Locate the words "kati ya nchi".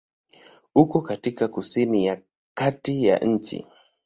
2.53-3.67